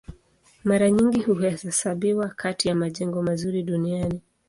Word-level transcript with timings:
Mara 0.63 0.91
nyingi 0.91 1.19
huhesabiwa 1.21 2.29
kati 2.29 2.67
ya 2.67 2.75
majengo 2.75 3.23
mazuri 3.23 3.63
duniani. 3.63 4.21